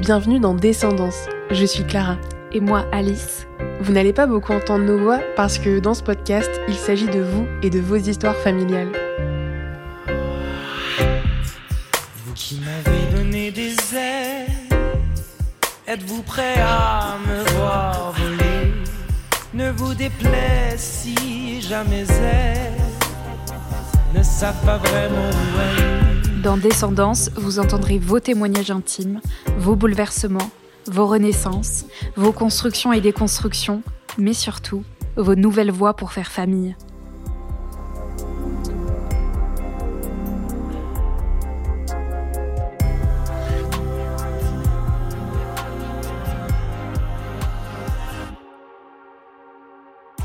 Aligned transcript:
bienvenue 0.00 0.40
dans 0.40 0.54
Descendance. 0.54 1.26
Je 1.50 1.64
suis 1.64 1.84
Clara. 1.84 2.16
Et 2.52 2.60
moi, 2.60 2.84
Alice. 2.92 3.46
Vous 3.80 3.92
n'allez 3.92 4.12
pas 4.12 4.26
beaucoup 4.26 4.52
entendre 4.52 4.84
nos 4.84 4.98
voix 4.98 5.20
parce 5.36 5.58
que 5.58 5.78
dans 5.78 5.94
ce 5.94 6.02
podcast, 6.02 6.50
il 6.68 6.74
s'agit 6.74 7.06
de 7.06 7.20
vous 7.20 7.46
et 7.62 7.70
de 7.70 7.80
vos 7.80 7.96
histoires 7.96 8.36
familiales. 8.36 8.92
Vous 12.24 12.34
qui 12.34 12.60
m'avez 12.60 13.16
donné 13.16 13.50
des 13.50 13.74
ailes, 13.94 14.46
êtes-vous 15.86 16.22
prêt 16.22 16.56
à 16.60 17.16
me 17.26 17.56
voir 17.56 18.12
voler? 18.12 18.72
Ne 19.54 19.70
vous 19.70 19.94
déplaise 19.94 20.78
si 20.78 21.60
jamais 21.60 22.04
elles 22.20 22.72
ne 24.14 24.22
savent 24.22 24.64
pas 24.64 24.78
vraiment 24.78 25.30
où 25.30 25.60
aller. 25.60 26.15
Dans 26.46 26.56
Descendance, 26.56 27.28
vous 27.34 27.58
entendrez 27.58 27.98
vos 27.98 28.20
témoignages 28.20 28.70
intimes, 28.70 29.20
vos 29.58 29.74
bouleversements, 29.74 30.52
vos 30.86 31.08
renaissances, 31.08 31.86
vos 32.14 32.30
constructions 32.30 32.92
et 32.92 33.00
déconstructions, 33.00 33.82
mais 34.16 34.32
surtout 34.32 34.84
vos 35.16 35.34
nouvelles 35.34 35.72
voies 35.72 35.94
pour 35.94 36.12
faire 36.12 36.30
famille. 36.30 36.76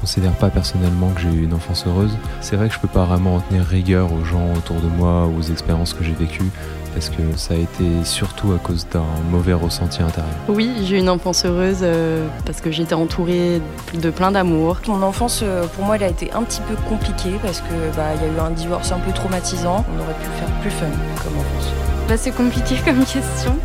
Considère 0.01 0.33
pas 0.33 0.49
personnellement 0.49 1.11
que 1.11 1.21
j'ai 1.21 1.29
eu 1.29 1.43
une 1.43 1.53
enfance 1.53 1.85
heureuse. 1.87 2.17
C'est 2.41 2.55
vrai 2.55 2.67
que 2.67 2.73
je 2.73 2.79
peux 2.79 2.87
pas 2.87 3.05
vraiment 3.05 3.35
en 3.35 3.39
tenir 3.39 3.63
rigueur 3.63 4.11
aux 4.11 4.25
gens 4.25 4.51
autour 4.57 4.81
de 4.81 4.87
moi 4.87 5.27
ou 5.27 5.39
aux 5.39 5.43
expériences 5.43 5.93
que 5.93 6.03
j'ai 6.03 6.13
vécues 6.13 6.49
parce 6.93 7.09
que 7.09 7.21
ça 7.37 7.53
a 7.53 7.57
été 7.57 8.03
surtout 8.03 8.51
à 8.51 8.57
cause 8.57 8.85
d'un 8.91 9.05
mauvais 9.29 9.53
ressenti 9.53 10.01
intérieur. 10.01 10.33
Oui, 10.49 10.71
j'ai 10.83 10.97
eu 10.97 10.99
une 10.99 11.09
enfance 11.09 11.45
heureuse 11.45 11.79
euh, 11.83 12.27
parce 12.45 12.59
que 12.59 12.71
j'étais 12.71 12.95
entourée 12.95 13.61
de 13.93 14.09
plein 14.09 14.31
d'amour. 14.31 14.81
Mon 14.87 15.01
enfance, 15.03 15.41
euh, 15.43 15.65
pour 15.67 15.85
moi, 15.85 15.95
elle 15.95 16.03
a 16.03 16.09
été 16.09 16.33
un 16.33 16.43
petit 16.43 16.61
peu 16.61 16.75
compliquée 16.89 17.35
parce 17.41 17.61
que 17.61 17.95
bah, 17.95 18.09
il 18.15 18.27
y 18.27 18.29
a 18.29 18.35
eu 18.35 18.39
un 18.39 18.51
divorce 18.51 18.91
un 18.91 18.99
peu 18.99 19.11
traumatisant. 19.11 19.85
On 19.95 20.01
aurait 20.01 20.15
pu 20.15 20.27
faire 20.37 20.49
plus 20.61 20.71
fun 20.71 20.87
comme 21.23 21.37
enfance. 21.37 21.71
Bah, 22.09 22.17
c'est 22.17 22.31
compliqué 22.31 22.75
comme 22.85 23.05
question, 23.05 23.55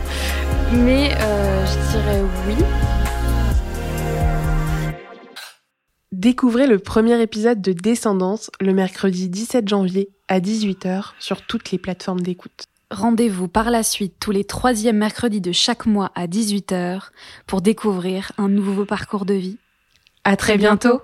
mais 0.73 1.11
euh, 1.19 1.67
je 1.67 1.98
dirais 1.98 2.23
oui. 2.47 2.65
Découvrez 6.27 6.66
le 6.66 6.80
premier 6.80 7.22
épisode 7.22 7.62
de 7.62 7.72
Descendance 7.72 8.50
le 8.60 8.74
mercredi 8.74 9.28
17 9.28 9.69
janvier 9.69 10.08
à 10.27 10.41
18h 10.41 11.12
sur 11.20 11.46
toutes 11.46 11.70
les 11.70 11.78
plateformes 11.78 12.19
d'écoute. 12.19 12.64
Rendez-vous 12.91 13.46
par 13.46 13.70
la 13.70 13.84
suite 13.84 14.14
tous 14.19 14.32
les 14.32 14.42
troisièmes 14.42 14.97
mercredis 14.97 15.41
de 15.41 15.52
chaque 15.52 15.86
mois 15.86 16.10
à 16.16 16.27
18h 16.27 17.10
pour 17.47 17.62
découvrir 17.62 18.32
un 18.38 18.48
nouveau 18.48 18.84
parcours 18.84 19.24
de 19.24 19.34
vie. 19.34 19.58
À 20.24 20.34
très 20.34 20.58
bientôt. 20.58 21.00